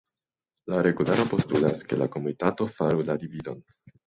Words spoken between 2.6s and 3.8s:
faru la dividon.